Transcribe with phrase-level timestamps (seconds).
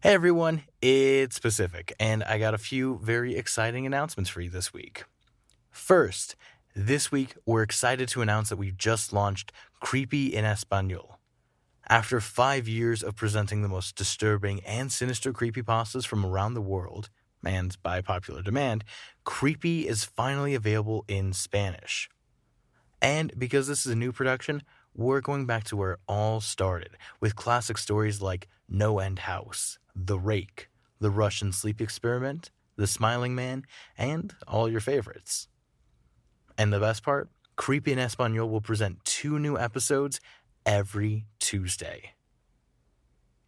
[0.00, 4.72] Hey everyone, it's Pacific, and I got a few very exciting announcements for you this
[4.72, 5.02] week.
[5.72, 6.36] First,
[6.72, 9.50] this week we're excited to announce that we've just launched
[9.80, 11.18] Creepy in Espanol.
[11.88, 17.10] After five years of presenting the most disturbing and sinister creepypastas from around the world,
[17.44, 18.84] and by popular demand,
[19.24, 22.08] Creepy is finally available in Spanish.
[23.02, 24.62] And because this is a new production,
[24.98, 26.90] we're going back to where it all started
[27.20, 33.36] with classic stories like No End House, The Rake, The Russian Sleep Experiment, The Smiling
[33.36, 33.64] Man,
[33.96, 35.46] and all your favorites.
[36.58, 37.30] And the best part?
[37.54, 40.18] Creepy in Espanol will present two new episodes
[40.66, 42.14] every Tuesday.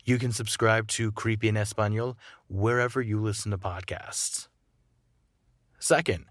[0.04, 2.16] You can subscribe to Creepy in Espanol
[2.48, 4.46] wherever you listen to podcasts.
[5.80, 6.26] Second,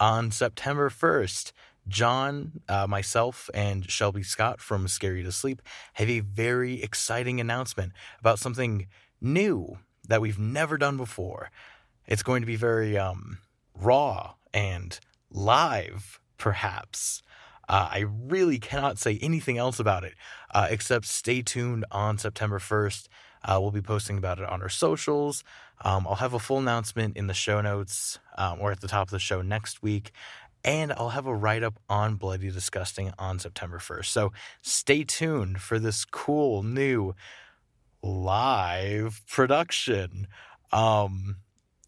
[0.00, 1.52] on September 1st,
[1.88, 5.62] John, uh, myself, and Shelby Scott from Scary to Sleep
[5.94, 8.86] have a very exciting announcement about something
[9.20, 11.50] new that we've never done before.
[12.06, 13.38] It's going to be very um,
[13.74, 14.98] raw and
[15.30, 17.22] live, perhaps.
[17.68, 20.14] Uh, I really cannot say anything else about it
[20.52, 23.08] uh, except stay tuned on September 1st.
[23.44, 25.44] Uh, we'll be posting about it on our socials.
[25.84, 29.08] Um, I'll have a full announcement in the show notes um, or at the top
[29.08, 30.12] of the show next week.
[30.68, 34.04] And I'll have a write up on Bloody Disgusting on September 1st.
[34.04, 37.14] So stay tuned for this cool new
[38.02, 40.26] live production.
[40.70, 41.36] Um,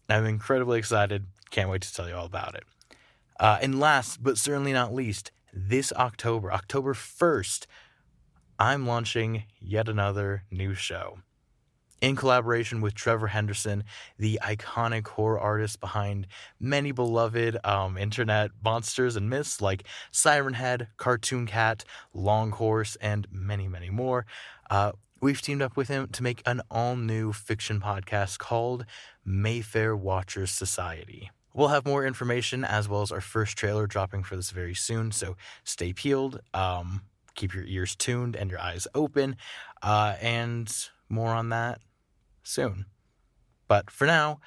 [0.09, 1.27] I'm incredibly excited.
[1.51, 2.63] Can't wait to tell you all about it.
[3.39, 7.67] Uh, and last but certainly not least, this October, October 1st,
[8.57, 11.19] I'm launching yet another new show.
[12.01, 13.83] In collaboration with Trevor Henderson,
[14.17, 16.25] the iconic horror artist behind
[16.59, 23.27] many beloved um, internet monsters and myths like Siren Head, Cartoon Cat, Long Horse, and
[23.31, 24.25] many, many more,
[24.71, 28.83] uh, we've teamed up with him to make an all new fiction podcast called
[29.23, 31.29] Mayfair Watchers Society.
[31.53, 35.11] We'll have more information as well as our first trailer dropping for this very soon,
[35.11, 36.41] so stay peeled.
[36.55, 37.03] Um,
[37.35, 39.35] keep your ears tuned and your eyes open,
[39.83, 40.73] uh, and
[41.07, 41.79] more on that
[42.43, 42.85] soon.
[43.67, 44.39] But for now,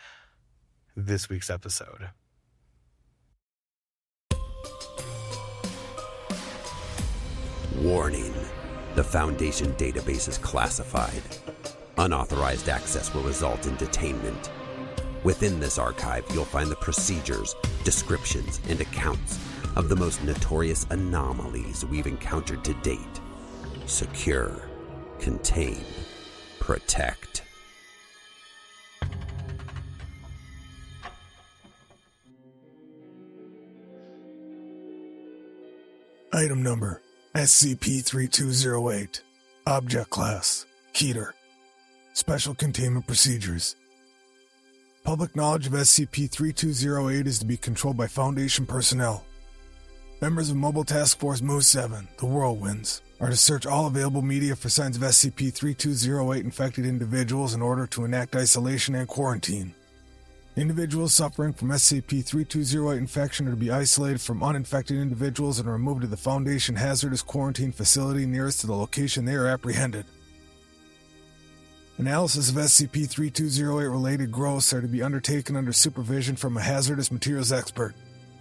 [0.96, 2.10] this week's episode.
[7.76, 8.32] Warning
[8.94, 11.22] the Foundation database is classified.
[11.98, 14.50] Unauthorized access will result in detainment.
[15.24, 19.40] Within this archive, you'll find the procedures, descriptions, and accounts
[19.74, 23.20] of the most notorious anomalies we've encountered to date.
[23.86, 24.68] Secure,
[25.18, 25.82] contain,
[26.60, 27.43] protect.
[36.34, 37.00] Item number
[37.36, 39.20] SCP-3208.
[39.68, 41.30] Object Class Keter.
[42.12, 43.76] Special Containment Procedures.
[45.04, 49.24] Public knowledge of SCP-3208 is to be controlled by Foundation personnel.
[50.20, 54.56] Members of Mobile Task Force Moose 7, the Whirlwinds, are to search all available media
[54.56, 59.72] for signs of SCP-3208 infected individuals in order to enact isolation and quarantine.
[60.56, 66.06] Individuals suffering from SCP-3208 infection are to be isolated from uninfected individuals and removed to
[66.06, 70.06] the Foundation Hazardous Quarantine Facility nearest to the location they are apprehended.
[71.98, 77.50] Analysis of SCP-3208 related growths are to be undertaken under supervision from a hazardous materials
[77.50, 77.96] expert.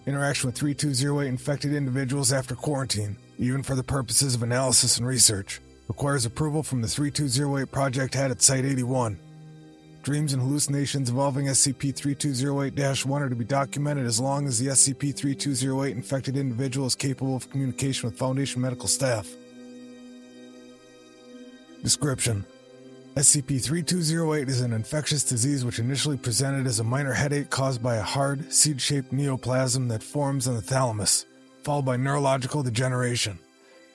[0.06, 5.62] Interaction with 3208 infected individuals after quarantine, even for the purposes of analysis and research,
[5.88, 9.18] requires approval from the 3208 project head at Site 81.
[10.04, 14.68] Dreams and hallucinations involving SCP 3208 1 are to be documented as long as the
[14.68, 19.30] SCP 3208 infected individual is capable of communication with Foundation medical staff.
[21.84, 22.46] Description
[23.16, 27.96] SCP 3208 is an infectious disease which initially presented as a minor headache caused by
[27.96, 31.28] a hard, seed shaped neoplasm that forms on the thalamus,
[31.64, 33.40] followed by neurological degeneration.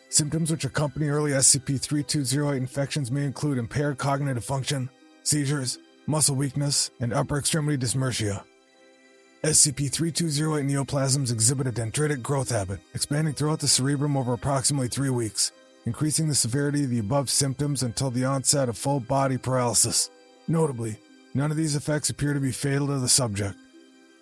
[0.08, 4.88] Symptoms which accompany early SCP 3208 infections may include impaired cognitive function,
[5.22, 8.42] seizures, muscle weakness, and upper extremity dysmorphia.
[9.44, 15.10] SCP 3208 neoplasms exhibit a dendritic growth habit, expanding throughout the cerebrum over approximately three
[15.10, 15.52] weeks,
[15.84, 20.08] increasing the severity of the above symptoms until the onset of full body paralysis.
[20.48, 20.96] Notably,
[21.34, 23.56] none of these effects appear to be fatal to the subject.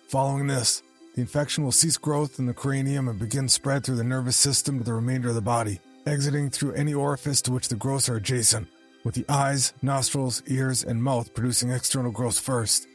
[0.09, 0.83] Following this,
[1.15, 4.77] the infection will cease growth in the cranium and begin spread through the nervous system
[4.77, 8.17] to the remainder of the body, exiting through any orifice to which the growths are
[8.17, 8.67] adjacent
[9.07, 12.89] with the eyes, nostrils, ears, and mouth producing external growth first.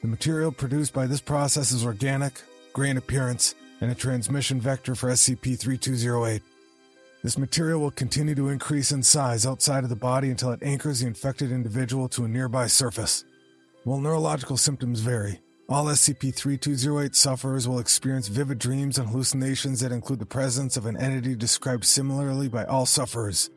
[0.00, 2.40] The material produced by this process is organic,
[2.72, 6.42] gray in appearance, and a transmission vector for SCP 3208.
[7.24, 11.00] This material will continue to increase in size outside of the body until it anchors
[11.00, 13.24] the infected individual to a nearby surface.
[13.82, 19.90] While neurological symptoms vary, all SCP 3208 sufferers will experience vivid dreams and hallucinations that
[19.90, 23.50] include the presence of an entity described similarly by all sufferers.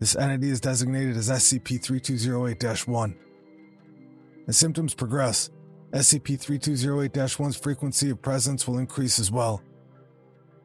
[0.00, 3.16] This entity is designated as SCP 3208 1.
[4.48, 5.50] As symptoms progress,
[5.92, 9.60] SCP 3208 1's frequency of presence will increase as well.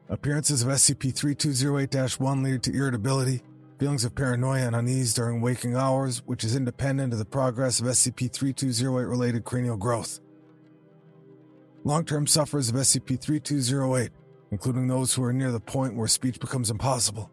[0.08, 3.42] Appearances of SCP 3208 1 lead to irritability,
[3.78, 7.86] feelings of paranoia and unease during waking hours, which is independent of the progress of
[7.86, 10.18] SCP 3208 related cranial growth.
[11.84, 14.12] Long term sufferers of SCP 3208,
[14.50, 17.30] including those who are near the point where speech becomes impossible,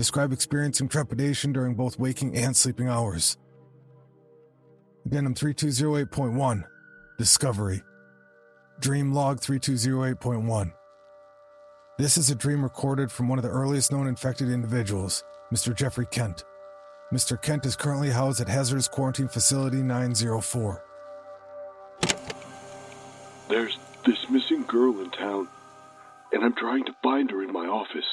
[0.00, 3.36] describe experiencing trepidation during both waking and sleeping hours.
[5.04, 6.64] Addendum 3208.1
[7.18, 7.82] Discovery
[8.80, 10.72] Dream Log 3208.1
[11.98, 15.76] this is a dream recorded from one of the earliest known infected individuals, Mr.
[15.76, 16.44] Jeffrey Kent.
[17.12, 17.40] Mr.
[17.42, 20.82] Kent is currently housed at Hazardous Quarantine Facility 904.
[23.50, 23.76] There's
[24.06, 25.46] this missing girl in town,
[26.32, 28.06] and I'm trying to find her in my office.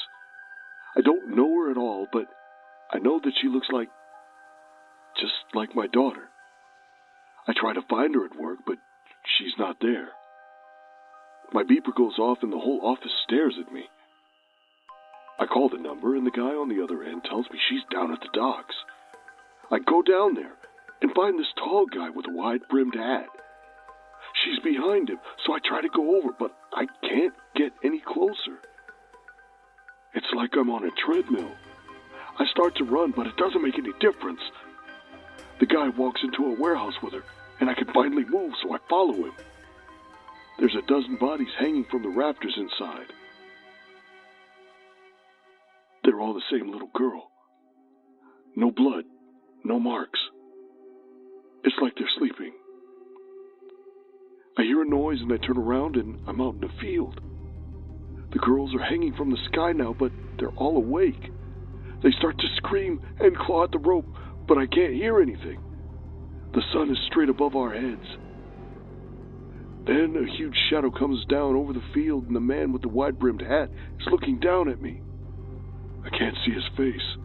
[0.98, 2.26] I don't know her at all, but
[2.92, 3.88] I know that she looks like.
[5.20, 6.28] just like my daughter.
[7.46, 8.76] I try to find her at work, but
[9.38, 10.10] she's not there.
[11.52, 13.84] My beeper goes off and the whole office stares at me.
[15.40, 18.12] I call the number and the guy on the other end tells me she's down
[18.12, 18.74] at the docks.
[19.70, 20.52] I go down there
[21.00, 23.26] and find this tall guy with a wide brimmed hat.
[24.44, 26.52] She's behind him, so I try to go over, but
[31.08, 31.50] treadmill.
[32.38, 34.40] I start to run, but it doesn't make any difference.
[35.58, 37.24] The guy walks into a warehouse with her,
[37.60, 39.32] and I can finally move, so I follow him.
[40.58, 43.06] There's a dozen bodies hanging from the rafters inside.
[46.04, 47.30] They're all the same little girl.
[48.54, 49.04] No blood,
[49.64, 50.20] no marks.
[51.64, 52.52] It's like they're sleeping.
[54.58, 57.20] I hear a noise and I turn around and I'm out in the field.
[58.30, 61.30] The girls are hanging from the sky now, but they're all awake.
[62.02, 64.06] They start to scream and claw at the rope,
[64.46, 65.60] but I can't hear anything.
[66.52, 68.06] The sun is straight above our heads.
[69.86, 73.18] Then a huge shadow comes down over the field, and the man with the wide
[73.18, 75.00] brimmed hat is looking down at me.
[76.04, 77.16] I can't see his face.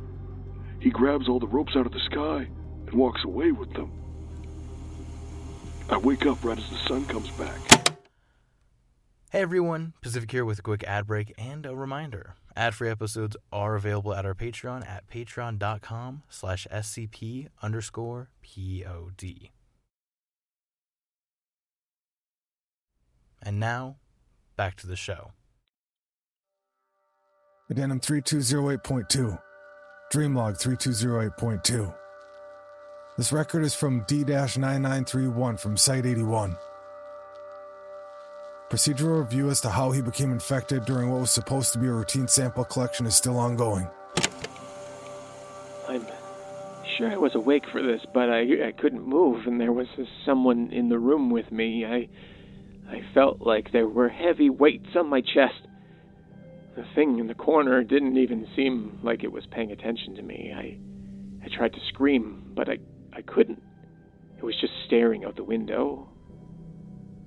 [0.80, 2.48] He grabs all the ropes out of the sky
[2.88, 3.92] and walks away with them.
[5.90, 7.93] I wake up right as the sun comes back.
[9.33, 12.35] Hey everyone, Pacific here with a quick ad break and a reminder.
[12.56, 19.50] Ad-free episodes are available at our Patreon at patreon.com slash scp underscore pod.
[23.41, 23.95] And now,
[24.56, 25.31] back to the show.
[27.71, 29.39] Addendum 3208.2,
[30.12, 31.95] Dreamlog 3208.2.
[33.18, 36.56] This record is from D 9931 from Site 81.
[38.74, 41.92] Procedural review as to how he became infected during what was supposed to be a
[41.92, 43.88] routine sample collection is still ongoing.
[45.88, 46.04] I'm
[46.98, 49.86] sure I was awake for this, but I, I couldn't move, and there was
[50.25, 51.86] someone in the room with me.
[51.86, 52.10] I
[52.90, 55.68] I felt like there were heavy weights on my chest.
[56.76, 60.52] The thing in the corner didn't even seem like it was paying attention to me.
[60.52, 62.80] I I tried to scream, but I,
[63.16, 63.62] I couldn't.
[64.36, 66.09] It was just staring out the window.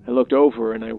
[0.09, 0.91] I looked over and I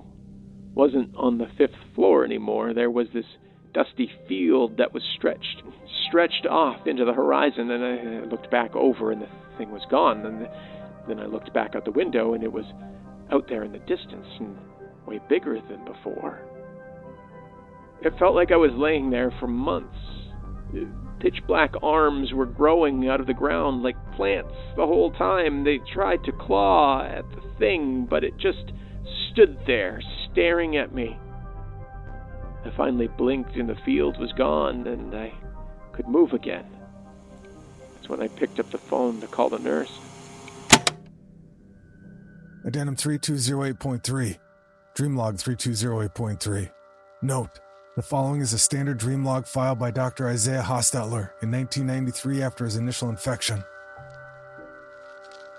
[0.78, 2.72] wasn't on the fifth floor anymore.
[2.72, 3.26] There was this
[3.74, 5.64] dusty field that was stretched
[6.08, 10.26] stretched off into the horizon and I looked back over and the thing was gone
[10.26, 10.48] and
[11.08, 12.66] then I looked back out the window and it was
[13.32, 14.56] out there in the distance and
[15.06, 16.40] way bigger than before.
[18.04, 19.98] It felt like I was laying there for months.
[21.20, 25.64] Pitch black arms were growing out of the ground like plants the whole time.
[25.64, 28.72] They tried to claw at the thing, but it just
[29.32, 30.02] stood there,
[30.38, 31.18] staring at me.
[32.64, 35.34] I finally blinked and the field was gone, and I
[35.94, 36.64] could move again.
[37.96, 39.98] That's when I picked up the phone to call the nurse.
[42.66, 44.38] Addendum 3208.3,
[44.94, 46.70] Dreamlog 3208.3.
[47.24, 47.60] Note,
[47.96, 50.30] the following is a standard Dreamlog file by Dr.
[50.30, 53.64] Isaiah Hostetler in 1993 after his initial infection.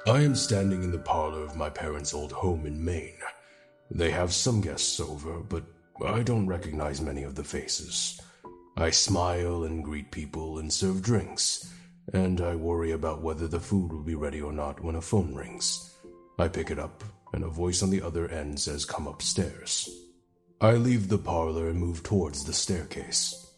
[0.07, 3.18] I am standing in the parlor of my parents' old home in Maine.
[3.90, 5.64] They have some guests over, but
[6.04, 8.21] I don't recognize many of the faces.
[8.76, 11.73] I smile and greet people and serve drinks,
[12.12, 15.35] and I worry about whether the food will be ready or not when a phone
[15.35, 15.97] rings.
[16.38, 17.02] I pick it up,
[17.33, 19.88] and a voice on the other end says, Come upstairs.
[20.61, 23.49] I leave the parlor and move towards the staircase.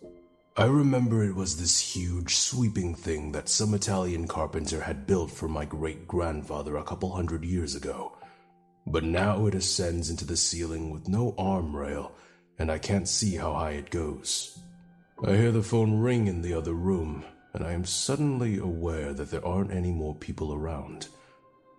[0.56, 5.48] I remember it was this huge, sweeping thing that some Italian carpenter had built for
[5.48, 8.16] my great grandfather a couple hundred years ago.
[8.86, 12.12] But now it ascends into the ceiling with no arm rail,
[12.58, 14.58] and I can't see how high it goes.
[15.24, 19.30] I hear the phone ring in the other room, and I am suddenly aware that
[19.30, 21.08] there aren't any more people around.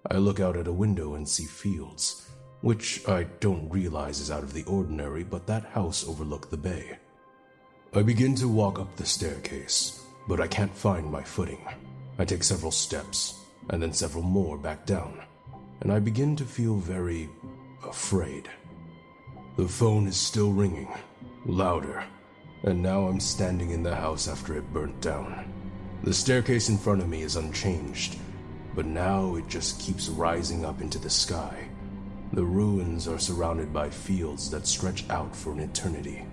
[0.09, 2.29] I look out at a window and see fields,
[2.61, 6.97] which I don't realize is out of the ordinary, but that house overlooked the bay.
[7.93, 11.67] I begin to walk up the staircase, but I can't find my footing.
[12.17, 13.39] I take several steps,
[13.69, 15.21] and then several more back down,
[15.81, 17.29] and I begin to feel very
[17.87, 18.49] afraid.
[19.57, 20.87] The phone is still ringing,
[21.45, 22.03] louder,
[22.63, 25.51] and now I'm standing in the house after it burnt down.
[26.03, 28.17] The staircase in front of me is unchanged,
[28.75, 31.67] but now it just keeps rising up into the sky.
[32.33, 36.25] The ruins are surrounded by fields that stretch out for an eternity.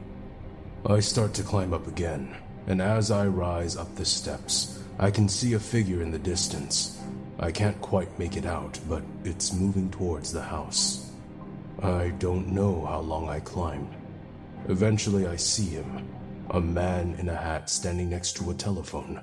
[0.87, 2.37] I start to climb up again,
[2.67, 7.01] and as I rise up the steps, I can see a figure in the distance.
[7.41, 11.13] I can't quite make it out, but it's moving towards the house.
[11.81, 13.95] I don't know how long I climbed.
[14.69, 16.09] Eventually, I see him
[16.51, 19.23] a man in a hat standing next to a telephone.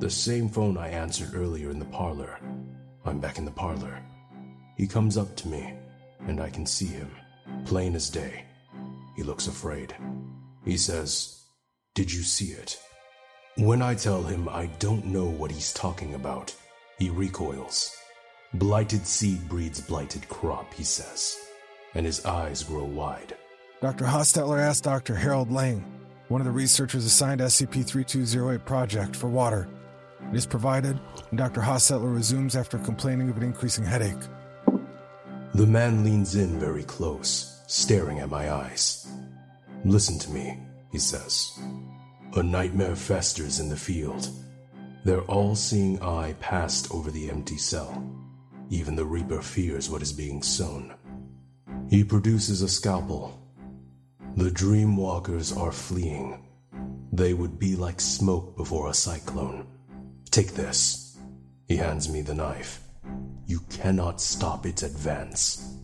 [0.00, 2.38] The same phone I answered earlier in the parlor.
[3.04, 4.02] I'm back in the parlor.
[4.76, 5.72] He comes up to me,
[6.26, 7.10] and I can see him,
[7.64, 8.44] plain as day.
[9.16, 9.94] He looks afraid.
[10.64, 11.44] He says,
[11.94, 12.78] Did you see it?
[13.56, 16.54] When I tell him I don't know what he's talking about,
[16.98, 17.96] he recoils.
[18.54, 21.36] Blighted seed breeds blighted crop, he says,
[21.94, 23.34] and his eyes grow wide.
[23.80, 24.04] Dr.
[24.04, 25.14] Hostetler asked Dr.
[25.14, 25.84] Harold Lang,
[26.28, 29.68] one of the researchers assigned SCP 3208 Project for water.
[30.32, 30.98] It is provided,
[31.30, 31.60] and Dr.
[31.60, 34.22] Hostetler resumes after complaining of an increasing headache.
[35.54, 39.06] The man leans in very close, staring at my eyes.
[39.84, 40.58] Listen to me,
[40.90, 41.52] he says.
[42.36, 44.28] A nightmare festers in the field.
[45.04, 48.02] Their all seeing eye passed over the empty cell.
[48.70, 50.94] Even the Reaper fears what is being sown.
[51.90, 53.38] He produces a scalpel.
[54.36, 56.46] The Dreamwalkers are fleeing.
[57.12, 59.66] They would be like smoke before a cyclone.
[60.30, 61.18] Take this.
[61.68, 62.80] He hands me the knife.
[63.46, 65.76] You cannot stop its advance.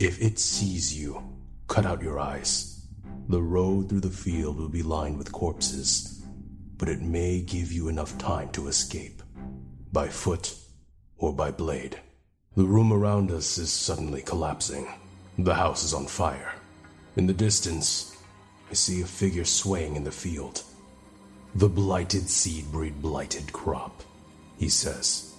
[0.00, 1.22] If it sees you,
[1.68, 2.86] cut out your eyes.
[3.28, 6.11] The road through the field will be lined with corpses,
[6.82, 9.22] but it may give you enough time to escape.
[9.92, 10.52] By foot
[11.16, 12.00] or by blade.
[12.56, 14.88] The room around us is suddenly collapsing.
[15.38, 16.52] The house is on fire.
[17.14, 18.16] In the distance,
[18.68, 20.64] I see a figure swaying in the field.
[21.54, 24.02] The blighted seed breed blighted crop,
[24.58, 25.36] he says.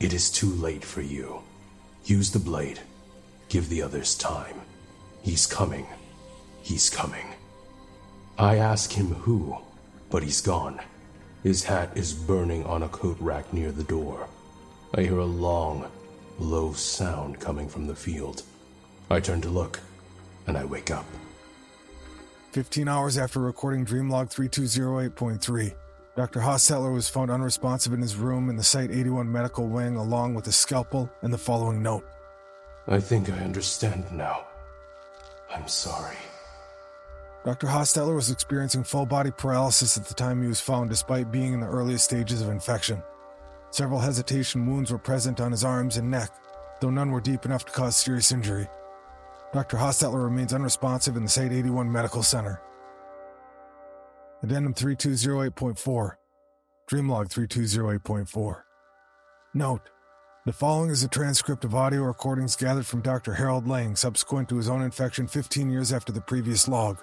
[0.00, 1.42] It is too late for you.
[2.06, 2.80] Use the blade.
[3.48, 4.60] Give the others time.
[5.22, 5.86] He's coming.
[6.60, 7.26] He's coming.
[8.36, 9.56] I ask him who,
[10.12, 10.78] but he's gone.
[11.42, 14.28] His hat is burning on a coat rack near the door.
[14.94, 15.90] I hear a long,
[16.38, 18.42] low sound coming from the field.
[19.10, 19.80] I turn to look,
[20.46, 21.06] and I wake up.
[22.52, 25.74] 15 hours after recording Dreamlog 3208.3,
[26.14, 26.40] Dr.
[26.40, 30.46] Hostetler was found unresponsive in his room in the Site 81 medical wing along with
[30.46, 32.06] a scalpel and the following note.
[32.86, 34.44] I think I understand now.
[35.50, 36.18] I'm sorry.
[37.44, 37.66] Dr.
[37.66, 41.60] Hostetler was experiencing full body paralysis at the time he was found despite being in
[41.60, 43.02] the earliest stages of infection.
[43.70, 46.30] Several hesitation wounds were present on his arms and neck,
[46.80, 48.68] though none were deep enough to cause serious injury.
[49.52, 49.76] Dr.
[49.76, 52.60] Hostetler remains unresponsive in the Site 81 Medical Center.
[54.42, 56.12] Addendum 3208.4,
[56.86, 58.62] Dreamlog 3208.4.
[59.54, 59.90] Note
[60.46, 63.34] The following is a transcript of audio recordings gathered from Dr.
[63.34, 66.98] Harold Lang subsequent to his own infection 15 years after the previous log.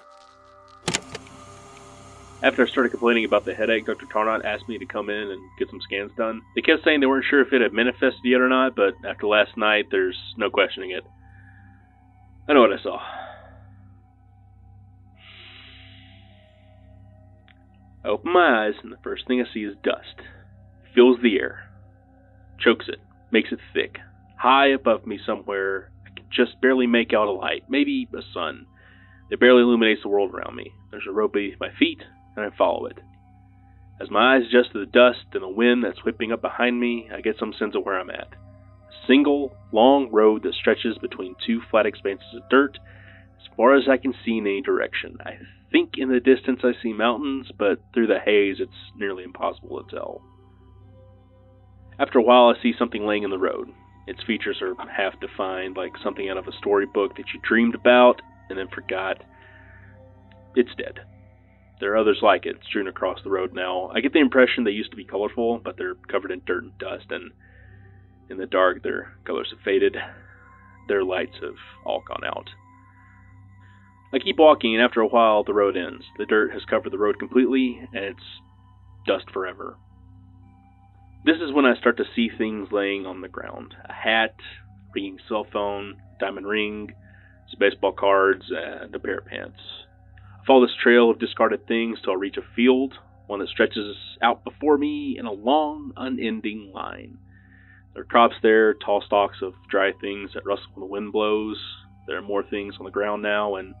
[2.42, 4.06] After I started complaining about the headache, Dr.
[4.10, 6.40] Tarnot asked me to come in and get some scans done.
[6.54, 9.26] They kept saying they weren't sure if it had manifested yet or not, but after
[9.26, 11.04] last night, there's no questioning it.
[12.48, 12.98] I know what I saw.
[18.02, 20.16] I open my eyes, and the first thing I see is dust.
[20.18, 21.68] It fills the air,
[22.58, 23.98] chokes it, makes it thick.
[24.38, 28.64] High above me somewhere, I can just barely make out a light, maybe a sun.
[29.30, 30.72] It barely illuminates the world around me.
[30.90, 32.02] There's a rope beneath my feet,
[32.36, 32.98] and I follow it.
[34.00, 37.10] As my eyes adjust to the dust and the wind that's whipping up behind me,
[37.14, 38.28] I get some sense of where I'm at.
[38.32, 42.78] A single, long road that stretches between two flat expanses of dirt,
[43.40, 45.18] as far as I can see in any direction.
[45.24, 45.38] I
[45.70, 49.94] think in the distance I see mountains, but through the haze it's nearly impossible to
[49.94, 50.22] tell.
[51.98, 53.68] After a while, I see something laying in the road.
[54.06, 58.22] Its features are half defined, like something out of a storybook that you dreamed about
[58.48, 59.22] and then forgot.
[60.56, 61.00] It's dead.
[61.80, 63.90] There are others like it strewn across the road now.
[63.94, 66.78] I get the impression they used to be colorful, but they're covered in dirt and
[66.78, 67.32] dust, and
[68.28, 69.96] in the dark their colors have faded.
[70.88, 71.56] Their lights have
[71.86, 72.50] all gone out.
[74.12, 76.04] I keep walking, and after a while, the road ends.
[76.18, 78.40] The dirt has covered the road completely, and it's
[79.06, 79.76] dust forever.
[81.24, 84.92] This is when I start to see things laying on the ground a hat, a
[84.94, 86.92] ringing cell phone, diamond ring,
[87.50, 89.60] some baseball cards, and a pair of pants.
[90.40, 92.94] I follow this trail of discarded things till I reach a field,
[93.26, 97.18] one that stretches out before me in a long, unending line.
[97.92, 101.58] There are crops there, tall stalks of dry things that rustle when the wind blows.
[102.06, 103.74] There are more things on the ground now, and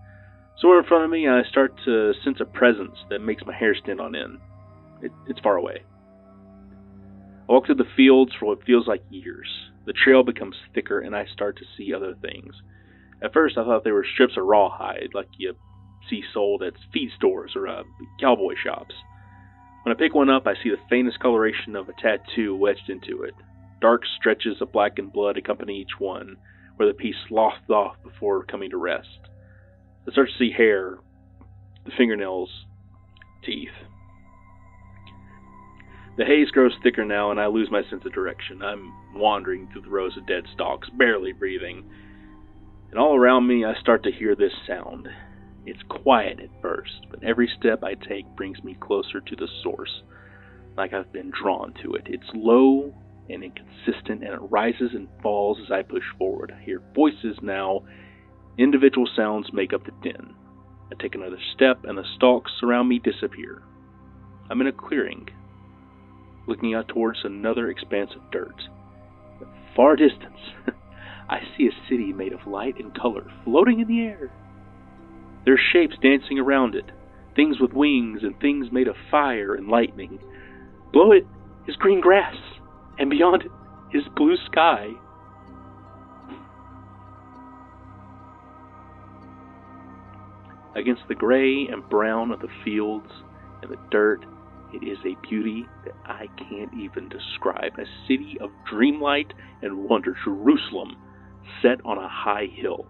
[0.60, 3.74] somewhere in front of me, I start to sense a presence that makes my hair
[3.74, 4.38] stand on end.
[5.02, 5.82] It, it's far away.
[7.48, 9.48] I walk through the fields for what feels like years.
[9.86, 12.54] The trail becomes thicker, and I start to see other things.
[13.22, 15.54] At first, I thought they were strips of rawhide, like you
[16.10, 17.84] see sold at feed stores or uh,
[18.20, 18.94] cowboy shops.
[19.84, 23.22] When I pick one up, I see the faintest coloration of a tattoo wedged into
[23.22, 23.34] it.
[23.80, 26.36] Dark stretches of blackened blood accompany each one,
[26.76, 29.08] where the piece slothed off before coming to rest.
[30.06, 30.98] I start to see hair,
[31.86, 32.50] the fingernails,
[33.44, 33.68] teeth.
[36.18, 38.60] The haze grows thicker now, and I lose my sense of direction.
[38.62, 41.88] I'm wandering through the rows of dead stalks, barely breathing.
[42.90, 45.08] And all around me, I start to hear this sound.
[45.66, 50.02] It's quiet at first, but every step I take brings me closer to the source,
[50.76, 52.06] like I've been drawn to it.
[52.06, 52.94] It's low
[53.28, 56.52] and inconsistent, and it rises and falls as I push forward.
[56.56, 57.82] I hear voices now.
[58.58, 60.34] Individual sounds make up the din.
[60.90, 63.62] I take another step, and the stalks around me disappear.
[64.50, 65.28] I'm in a clearing,
[66.48, 68.60] looking out towards another expanse of dirt.
[69.40, 70.40] In the far distance,
[71.28, 74.32] I see a city made of light and color floating in the air.
[75.44, 76.84] There are shapes dancing around it,
[77.34, 80.18] things with wings and things made of fire and lightning.
[80.92, 81.26] Below it
[81.66, 82.36] is green grass,
[82.98, 84.90] and beyond it is blue sky.
[90.76, 93.10] Against the gray and brown of the fields
[93.62, 94.24] and the dirt,
[94.72, 97.72] it is a beauty that I can't even describe.
[97.78, 100.96] A city of dreamlight and wonder, Jerusalem,
[101.60, 102.86] set on a high hill.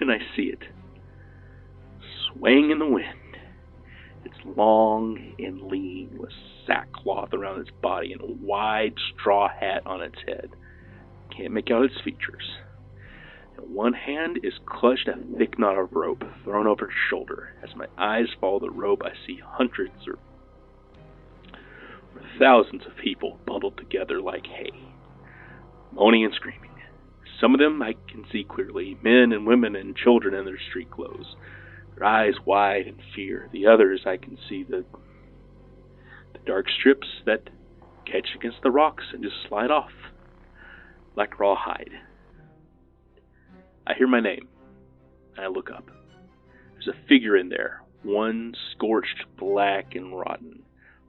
[0.00, 0.58] And I see it,
[2.32, 3.38] swaying in the wind.
[4.24, 6.32] It's long and lean, with
[6.66, 10.50] sackcloth around its body and a wide straw hat on its head.
[11.36, 12.58] Can't make out its features.
[13.56, 17.54] In one hand is clutched a thick knot of rope thrown over its shoulder.
[17.62, 20.18] As my eyes follow the rope, I see hundreds or,
[22.14, 24.72] or thousands of people bundled together like hay,
[25.92, 26.70] moaning and screaming.
[27.40, 30.90] Some of them I can see clearly men and women and children in their street
[30.90, 31.36] clothes,
[31.96, 33.48] their eyes wide in fear.
[33.52, 34.84] The others I can see the,
[36.32, 37.50] the dark strips that
[38.06, 39.90] catch against the rocks and just slide off
[41.16, 41.90] like rawhide.
[43.86, 44.48] I hear my name.
[45.36, 45.90] and I look up.
[46.72, 50.62] There's a figure in there, one scorched black and rotten,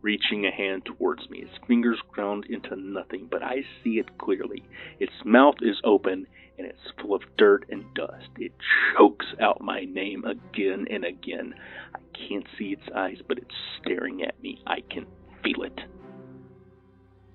[0.06, 4.64] reaching a hand towards me, its fingers ground into nothing, but I see it clearly.
[5.00, 6.28] Its mouth is open
[6.60, 8.30] and it's full of dirt and dust.
[8.38, 8.52] It
[8.96, 11.56] chokes out my name again and again.
[11.96, 14.62] I can't see its eyes, but it's staring at me.
[14.68, 15.08] I can
[15.44, 15.82] feel it.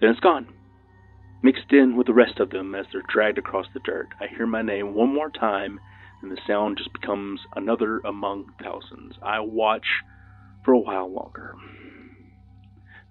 [0.00, 0.54] Then it's gone
[1.42, 4.08] mixed in with the rest of them as they're dragged across the dirt.
[4.20, 5.80] I hear my name one more time,
[6.22, 9.14] and the sound just becomes another among thousands.
[9.22, 9.86] I watch
[10.64, 11.54] for a while longer.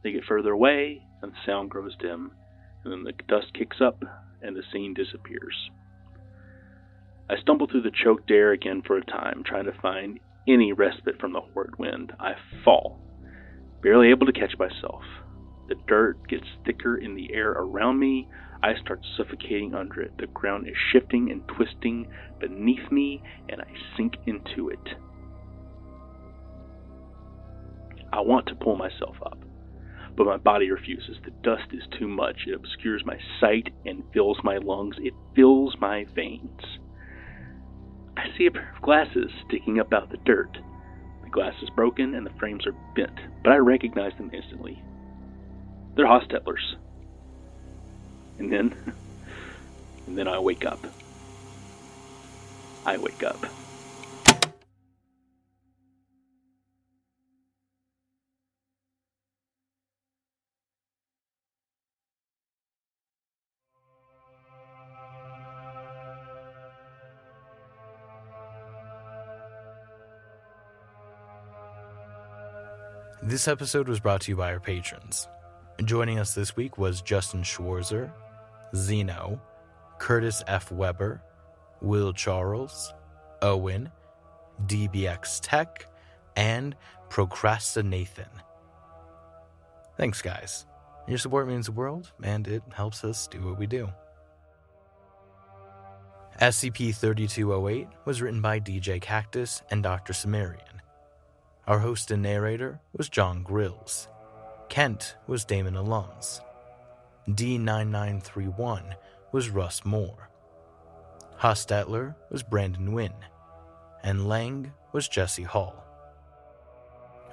[0.04, 2.32] They get further away, and the sound grows dim,
[2.84, 4.04] and then the dust kicks up,
[4.42, 5.70] and the scene disappears.
[7.30, 11.20] I stumble through the choked air again for a time, trying to find any respite
[11.20, 12.14] from the horrid wind.
[12.20, 12.34] I
[12.64, 13.00] fall,
[13.82, 15.04] barely able to catch myself.
[15.68, 18.28] The dirt gets thicker in the air around me.
[18.64, 20.18] I start suffocating under it.
[20.18, 22.08] The ground is shifting and twisting
[22.40, 24.80] beneath me, and I sink into it.
[28.12, 29.38] I want to pull myself up,
[30.20, 31.16] but my body refuses.
[31.24, 32.40] The dust is too much.
[32.46, 34.98] It obscures my sight and fills my lungs.
[35.00, 36.60] It fills my veins.
[38.18, 40.58] I see a pair of glasses sticking up out the dirt.
[41.24, 44.84] The glass is broken and the frames are bent, but I recognize them instantly.
[45.96, 46.76] They're Hostetler's.
[48.40, 48.76] And then,
[50.06, 50.86] and then I wake up.
[52.86, 53.46] I wake up.
[73.22, 75.28] This episode was brought to you by our patrons.
[75.84, 78.14] Joining us this week was Justin Schwarzer,
[78.74, 79.42] Xeno,
[79.98, 80.72] Curtis F.
[80.72, 81.22] Weber,
[81.82, 82.94] Will Charles,
[83.42, 83.92] Owen,
[84.68, 85.86] DBX Tech,
[86.38, 86.78] and
[87.10, 88.30] Procrastinathan.
[89.98, 90.66] Thanks, guys.
[91.06, 93.90] Your support means the world, and it helps us do what we do.
[96.42, 100.14] SCP 3208 was written by djkaktus and Dr.
[100.14, 100.69] Cimmerian.
[101.70, 104.08] Our host and narrator was Jon Grilz.
[104.70, 106.42] Kent was Damon Alums.
[107.30, 108.96] D9931
[109.32, 110.32] was Russ More.
[111.40, 113.14] Hostetler was Brandon Nguyen.
[114.04, 115.86] And Lang was Jesse Hall.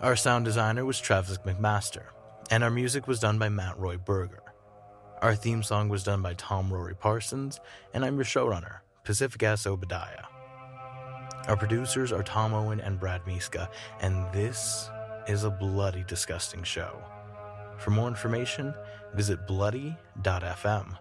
[0.03, 2.05] Our sound designer was Travis McMaster,
[2.51, 4.43] and our music was done by Matt Roi Berger.
[5.23, 7.59] Our theme song was done by Tom Rory Parsons,
[7.95, 9.67] and I'm your showrunner, Pacific S.
[9.67, 10.36] Obadiah.
[11.49, 14.91] Our producers are Tom Owen and Brad Miska, and this
[15.29, 17.01] is a bloody disgusting show.
[17.79, 18.75] For more information,
[19.15, 20.99] visit bloody.fm.